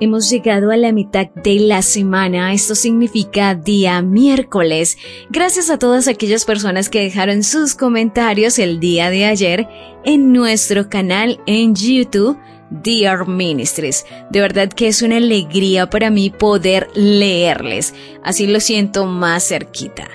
Hemos 0.00 0.30
llegado 0.30 0.70
a 0.70 0.76
la 0.76 0.92
mitad 0.92 1.26
de 1.28 1.56
la 1.56 1.82
semana, 1.82 2.52
esto 2.52 2.76
significa 2.76 3.56
día 3.56 4.00
miércoles. 4.00 4.96
Gracias 5.28 5.70
a 5.70 5.78
todas 5.78 6.06
aquellas 6.06 6.44
personas 6.44 6.88
que 6.88 7.02
dejaron 7.02 7.42
sus 7.42 7.74
comentarios 7.74 8.60
el 8.60 8.78
día 8.78 9.10
de 9.10 9.24
ayer 9.24 9.68
en 10.04 10.32
nuestro 10.32 10.88
canal 10.88 11.40
en 11.46 11.74
YouTube. 11.74 12.38
Dear 12.70 13.26
Ministries. 13.26 14.06
De 14.30 14.40
verdad 14.40 14.68
que 14.68 14.88
es 14.88 15.02
una 15.02 15.16
alegría 15.16 15.90
para 15.90 16.10
mí 16.10 16.30
poder 16.30 16.88
leerles. 16.94 17.94
Así 18.22 18.46
lo 18.46 18.60
siento 18.60 19.06
más 19.06 19.48
cerquita. 19.48 20.06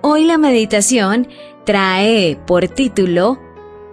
Hoy 0.00 0.24
la 0.24 0.38
meditación 0.38 1.28
trae 1.64 2.36
por 2.46 2.66
título 2.68 3.38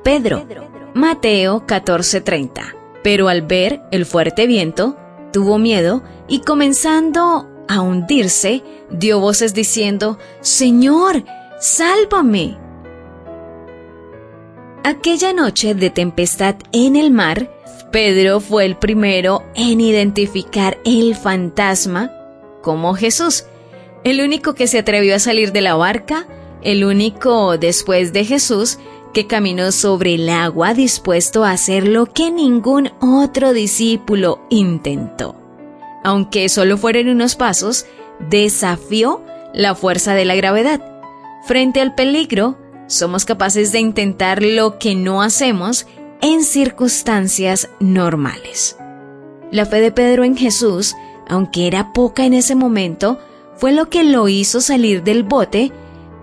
Pedro, 0.03 0.47
Mateo 0.95 1.67
14:30. 1.67 2.73
Pero 3.03 3.27
al 3.27 3.41
ver 3.44 3.81
el 3.91 4.05
fuerte 4.05 4.47
viento, 4.47 4.97
tuvo 5.31 5.58
miedo 5.58 6.04
y 6.27 6.40
comenzando 6.40 7.48
a 7.67 7.81
hundirse, 7.81 8.63
dio 8.90 9.20
voces 9.20 9.53
diciendo, 9.53 10.17
Señor, 10.41 11.23
sálvame. 11.59 12.58
Aquella 14.84 15.34
noche 15.34 15.75
de 15.75 15.89
tempestad 15.89 16.56
en 16.72 16.95
el 16.95 17.11
mar, 17.11 17.52
Pedro 17.92 18.39
fue 18.39 18.66
el 18.66 18.78
primero 18.78 19.44
en 19.56 19.81
identificar 19.81 20.78
el 20.86 21.16
fantasma 21.16 22.12
como 22.62 22.94
Jesús, 22.95 23.45
el 24.03 24.22
único 24.22 24.56
que 24.56 24.67
se 24.67 24.80
atrevió 24.80 25.16
a 25.16 25.19
salir 25.19 25.52
de 25.52 25.62
la 25.62 25.75
barca, 25.75 26.28
el 26.62 26.86
único 26.86 27.58
después 27.58 28.14
de 28.14 28.25
Jesús 28.25 28.80
que 29.13 29.27
caminó 29.27 29.72
sobre 29.72 30.16
el 30.16 30.30
agua 30.30 30.73
dispuesto 30.73 31.44
a 31.44 31.52
hacer 31.52 31.88
lo 31.88 32.05
que 32.05 32.31
ningún 32.31 32.91
otro 33.00 33.53
discípulo 33.53 34.39
intentó. 34.50 35.36
Aunque 36.03 36.50
solo 36.50 36.77
fueron 36.77 37.09
unos 37.09 37.35
pasos, 37.35 37.85
desafió 38.30 39.22
la 39.53 39.75
fuerza 39.75 40.13
de 40.13 40.25
la 40.25 40.35
gravedad. 40.35 40.81
Frente 41.45 41.81
al 41.81 41.95
peligro, 41.95 42.58
somos 42.88 43.25
capaces 43.25 43.72
de 43.72 43.80
intentar 43.80 44.41
lo 44.41 44.80
que 44.80 44.95
no 44.95 45.22
hacemos 45.22 45.88
en 46.22 46.44
circunstancias 46.44 47.69
normales. 47.80 48.78
La 49.52 49.66
fe 49.66 49.81
de 49.81 49.91
Pedro 49.91 50.23
en 50.23 50.35
Jesús, 50.35 50.95
aunque 51.28 51.67
era 51.67 51.94
poca 51.94 52.25
en 52.25 52.33
ese 52.33 52.55
momento, 52.55 53.19
fue 53.55 53.72
lo 53.72 53.89
que 53.89 54.03
lo 54.03 54.28
hizo 54.28 54.61
salir 54.61 55.03
del 55.03 55.23
bote 55.23 55.72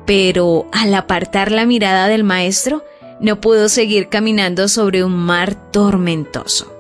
pero 0.07 0.67
al 0.73 0.95
apartar 0.95 1.51
la 1.51 1.67
mirada 1.67 2.09
del 2.09 2.25
maestro, 2.25 2.85
no 3.21 3.41
pudo 3.41 3.69
seguir 3.69 4.09
caminando 4.09 4.69
sobre 4.69 5.05
un 5.05 5.17
mar 5.17 5.71
tormentoso. 5.71 6.73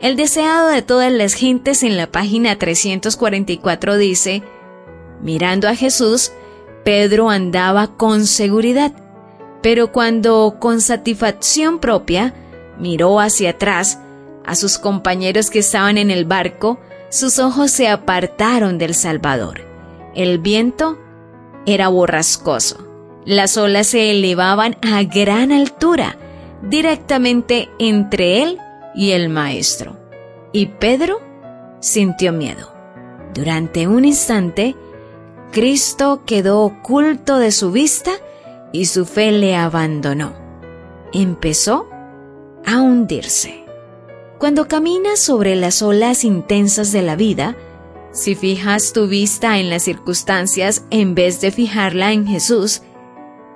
El 0.00 0.16
deseado 0.16 0.68
de 0.68 0.82
todas 0.82 1.12
las 1.12 1.34
gentes 1.34 1.82
en 1.82 1.96
la 1.96 2.06
página 2.06 2.58
344 2.58 3.96
dice, 3.96 4.42
mirando 5.22 5.68
a 5.68 5.74
Jesús, 5.74 6.32
Pedro 6.84 7.30
andaba 7.30 7.96
con 7.96 8.26
seguridad, 8.26 8.92
pero 9.62 9.92
cuando 9.92 10.56
con 10.60 10.80
satisfacción 10.80 11.78
propia 11.78 12.34
miró 12.78 13.20
hacia 13.20 13.50
atrás 13.50 13.98
a 14.44 14.54
sus 14.56 14.78
compañeros 14.78 15.48
que 15.48 15.60
estaban 15.60 15.96
en 15.96 16.10
el 16.10 16.26
barco, 16.26 16.78
sus 17.08 17.38
ojos 17.38 17.70
se 17.70 17.88
apartaron 17.88 18.76
del 18.76 18.94
Salvador. 18.94 19.62
El 20.14 20.38
viento 20.38 20.98
era 21.66 21.88
borrascoso. 21.88 22.86
Las 23.24 23.56
olas 23.56 23.86
se 23.88 24.10
elevaban 24.10 24.76
a 24.82 25.02
gran 25.02 25.50
altura, 25.50 26.16
directamente 26.62 27.70
entre 27.78 28.42
él 28.42 28.58
y 28.94 29.12
el 29.12 29.28
maestro. 29.28 29.96
Y 30.52 30.66
Pedro 30.66 31.20
sintió 31.80 32.32
miedo. 32.32 32.72
Durante 33.34 33.86
un 33.88 34.04
instante, 34.04 34.76
Cristo 35.52 36.22
quedó 36.26 36.62
oculto 36.62 37.38
de 37.38 37.50
su 37.50 37.72
vista 37.72 38.12
y 38.72 38.86
su 38.86 39.06
fe 39.06 39.32
le 39.32 39.56
abandonó. 39.56 40.34
Empezó 41.12 41.88
a 42.66 42.80
hundirse. 42.80 43.64
Cuando 44.38 44.68
caminas 44.68 45.20
sobre 45.20 45.56
las 45.56 45.80
olas 45.80 46.24
intensas 46.24 46.92
de 46.92 47.02
la 47.02 47.16
vida, 47.16 47.56
si 48.14 48.36
fijas 48.36 48.92
tu 48.92 49.08
vista 49.08 49.58
en 49.58 49.68
las 49.70 49.82
circunstancias 49.82 50.84
en 50.90 51.16
vez 51.16 51.40
de 51.40 51.50
fijarla 51.50 52.12
en 52.12 52.28
Jesús, 52.28 52.82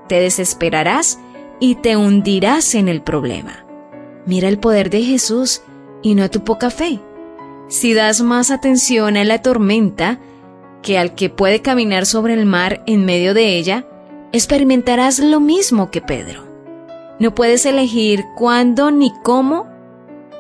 te 0.09 0.19
desesperarás 0.19 1.21
y 1.61 1.77
te 1.77 1.97
hundirás 1.97 2.75
en 2.75 2.89
el 2.89 3.01
problema. 3.01 3.65
Mira 4.27 4.49
el 4.49 4.59
poder 4.59 4.91
de 4.91 5.03
Jesús 5.03 5.63
y 6.03 6.17
no 6.17 6.29
tu 6.29 6.43
poca 6.43 6.71
fe. 6.71 6.99
Si 7.69 7.95
das 7.95 8.21
más 8.21 8.51
atención 8.51 9.17
a 9.17 9.23
la 9.23 9.43
tormenta 9.43 10.19
que 10.83 10.99
al 10.99 11.15
que 11.15 11.31
puede 11.31 11.63
caminar 11.63 12.05
sobre 12.05 12.35
el 12.35 12.45
mar 12.45 12.83
en 12.87 13.05
medio 13.05 13.35
de 13.35 13.57
ella, 13.57 13.87
experimentarás 14.33 15.21
lo 15.21 15.39
mismo 15.39 15.93
que 15.93 16.01
Pedro. 16.01 16.43
No 17.21 17.33
puedes 17.33 17.65
elegir 17.65 18.25
cuándo 18.37 18.91
ni 18.91 19.13
cómo 19.23 19.69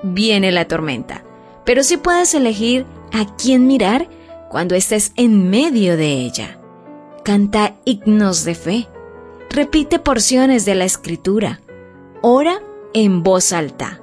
viene 0.02 0.50
la 0.50 0.66
tormenta, 0.66 1.22
pero 1.64 1.84
sí 1.84 1.98
puedes 1.98 2.34
elegir 2.34 2.84
a 3.12 3.36
quién 3.36 3.66
mirar 3.66 4.08
cuando 4.48 4.74
estés 4.74 5.12
en 5.16 5.50
medio 5.50 5.96
de 5.96 6.12
ella. 6.12 6.58
Canta 7.24 7.76
himnos 7.84 8.44
de 8.44 8.54
fe. 8.54 8.88
Repite 9.50 9.98
porciones 9.98 10.64
de 10.64 10.74
la 10.74 10.84
escritura. 10.84 11.60
Ora 12.22 12.60
en 12.94 13.22
voz 13.22 13.52
alta. 13.52 14.00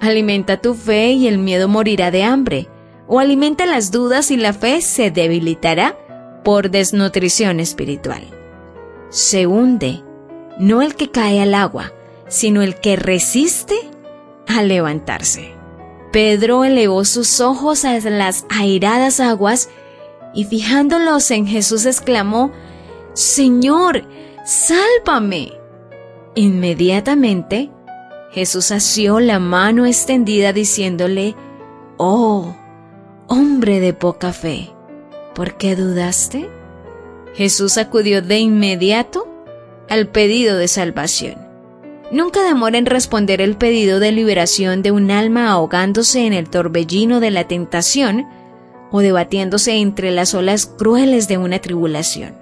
Alimenta 0.00 0.60
tu 0.60 0.74
fe 0.74 1.12
y 1.12 1.28
el 1.28 1.38
miedo 1.38 1.68
morirá 1.68 2.10
de 2.10 2.24
hambre. 2.24 2.68
O 3.08 3.18
alimenta 3.18 3.66
las 3.66 3.90
dudas 3.90 4.30
y 4.30 4.36
la 4.36 4.52
fe 4.52 4.80
se 4.80 5.10
debilitará 5.10 5.96
por 6.44 6.70
desnutrición 6.70 7.60
espiritual. 7.60 8.22
Se 9.10 9.46
hunde, 9.46 10.02
no 10.58 10.82
el 10.82 10.94
que 10.94 11.10
cae 11.10 11.40
al 11.42 11.54
agua, 11.54 11.92
sino 12.28 12.62
el 12.62 12.76
que 12.76 12.96
resiste 12.96 13.74
a 14.46 14.62
levantarse. 14.62 15.61
Pedro 16.12 16.64
elevó 16.64 17.04
sus 17.06 17.40
ojos 17.40 17.86
a 17.86 17.98
las 17.98 18.44
airadas 18.50 19.18
aguas 19.18 19.70
y 20.34 20.44
fijándolos 20.44 21.30
en 21.30 21.46
Jesús 21.46 21.86
exclamó, 21.86 22.52
Señor, 23.14 24.04
sálvame. 24.44 25.54
Inmediatamente, 26.34 27.70
Jesús 28.30 28.70
asió 28.72 29.20
la 29.20 29.38
mano 29.38 29.86
extendida 29.86 30.52
diciéndole, 30.52 31.34
Oh, 31.96 32.54
hombre 33.28 33.80
de 33.80 33.92
poca 33.92 34.32
fe, 34.32 34.70
¿por 35.34 35.56
qué 35.56 35.76
dudaste? 35.76 36.48
Jesús 37.34 37.78
acudió 37.78 38.20
de 38.20 38.38
inmediato 38.38 39.26
al 39.88 40.08
pedido 40.08 40.56
de 40.56 40.68
salvación. 40.68 41.41
Nunca 42.12 42.44
demora 42.44 42.76
en 42.76 42.84
responder 42.84 43.40
el 43.40 43.56
pedido 43.56 43.98
de 43.98 44.12
liberación 44.12 44.82
de 44.82 44.90
un 44.90 45.10
alma 45.10 45.50
ahogándose 45.50 46.26
en 46.26 46.34
el 46.34 46.50
torbellino 46.50 47.20
de 47.20 47.30
la 47.30 47.48
tentación 47.48 48.26
o 48.90 49.00
debatiéndose 49.00 49.76
entre 49.76 50.10
las 50.10 50.34
olas 50.34 50.66
crueles 50.66 51.26
de 51.26 51.38
una 51.38 51.58
tribulación. 51.60 52.34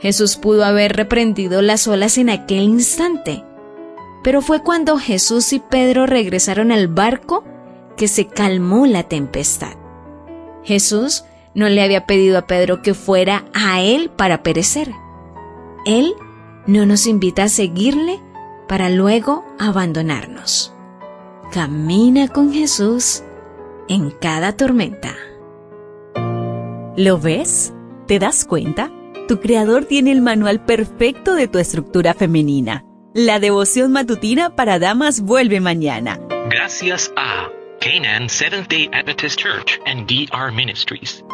Jesús 0.00 0.36
pudo 0.36 0.64
haber 0.64 0.96
reprendido 0.96 1.62
las 1.62 1.86
olas 1.86 2.18
en 2.18 2.28
aquel 2.28 2.64
instante, 2.64 3.44
pero 4.24 4.42
fue 4.42 4.64
cuando 4.64 4.98
Jesús 4.98 5.52
y 5.52 5.60
Pedro 5.60 6.06
regresaron 6.06 6.72
al 6.72 6.88
barco 6.88 7.44
que 7.96 8.08
se 8.08 8.26
calmó 8.26 8.84
la 8.86 9.04
tempestad. 9.04 9.76
Jesús 10.64 11.24
no 11.54 11.68
le 11.68 11.82
había 11.82 12.04
pedido 12.04 12.36
a 12.36 12.48
Pedro 12.48 12.82
que 12.82 12.94
fuera 12.94 13.44
a 13.54 13.80
él 13.80 14.10
para 14.10 14.42
perecer. 14.42 14.92
Él 15.86 16.14
no 16.66 16.84
nos 16.84 17.06
invita 17.06 17.44
a 17.44 17.48
seguirle 17.48 18.20
para 18.68 18.90
luego 18.90 19.44
abandonarnos. 19.58 20.74
Camina 21.52 22.28
con 22.28 22.52
Jesús 22.52 23.22
en 23.88 24.10
cada 24.10 24.56
tormenta. 24.56 25.16
¿Lo 26.96 27.18
ves? 27.18 27.72
¿Te 28.06 28.18
das 28.18 28.44
cuenta? 28.44 28.92
Tu 29.26 29.40
creador 29.40 29.84
tiene 29.84 30.12
el 30.12 30.20
manual 30.20 30.64
perfecto 30.64 31.34
de 31.34 31.48
tu 31.48 31.58
estructura 31.58 32.14
femenina. 32.14 32.84
La 33.14 33.40
devoción 33.40 33.92
matutina 33.92 34.54
para 34.54 34.78
damas 34.78 35.20
vuelve 35.20 35.60
mañana. 35.60 36.18
Gracias 36.50 37.12
a 37.16 37.48
Canaan 37.80 38.28
Seventh 38.28 38.68
Day 38.68 38.90
Adventist 38.92 39.38
Church 39.38 39.80
and 39.86 40.06
DR 40.06 40.52
Ministries. 40.52 41.24